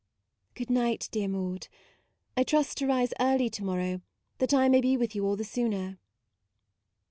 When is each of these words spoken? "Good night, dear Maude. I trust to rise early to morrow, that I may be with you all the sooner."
"Good 0.55 0.71
night, 0.71 1.07
dear 1.11 1.27
Maude. 1.27 1.67
I 2.35 2.43
trust 2.43 2.79
to 2.79 2.87
rise 2.87 3.13
early 3.19 3.51
to 3.51 3.63
morrow, 3.63 4.01
that 4.39 4.51
I 4.51 4.67
may 4.67 4.81
be 4.81 4.97
with 4.97 5.13
you 5.13 5.23
all 5.27 5.35
the 5.35 5.43
sooner." 5.43 5.99